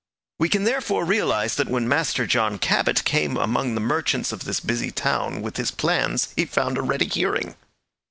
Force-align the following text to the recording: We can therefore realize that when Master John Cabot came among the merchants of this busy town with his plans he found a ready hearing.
We 0.39 0.49
can 0.49 0.63
therefore 0.63 1.05
realize 1.05 1.53
that 1.57 1.69
when 1.69 1.87
Master 1.87 2.25
John 2.25 2.57
Cabot 2.57 3.03
came 3.05 3.37
among 3.37 3.75
the 3.75 3.79
merchants 3.81 4.31
of 4.31 4.45
this 4.45 4.59
busy 4.59 4.89
town 4.89 5.43
with 5.43 5.57
his 5.57 5.69
plans 5.69 6.29
he 6.35 6.43
found 6.45 6.79
a 6.79 6.81
ready 6.81 7.07
hearing. 7.07 7.53